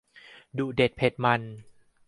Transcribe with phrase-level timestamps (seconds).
[0.57, 1.41] ดุเด็ดเผ็ดมัน